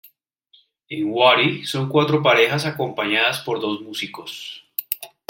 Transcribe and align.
En 0.89 1.11
Huari 1.13 1.63
son 1.63 1.87
cuatro 1.87 2.23
parejas 2.23 2.65
acompañadas 2.65 3.41
por 3.41 3.59
dos 3.59 3.81
músicos. 3.83 4.65